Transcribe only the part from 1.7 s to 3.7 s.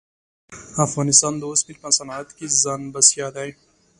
په صنعت کښې ځان بسیا دی.